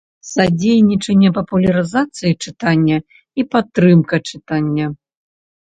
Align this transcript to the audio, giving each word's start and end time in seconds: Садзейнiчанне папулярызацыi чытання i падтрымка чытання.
Садзейнiчанне 0.29 1.29
папулярызацыi 1.37 2.33
чытання 2.47 2.97
i 2.99 3.41
падтрымка 3.53 4.15
чытання. 4.29 4.85